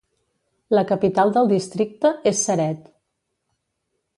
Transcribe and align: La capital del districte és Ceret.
La 0.77 0.83
capital 0.91 1.33
del 1.35 1.51
districte 1.51 2.13
és 2.33 2.41
Ceret. 2.49 2.89